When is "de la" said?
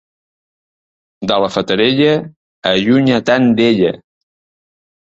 1.31-1.51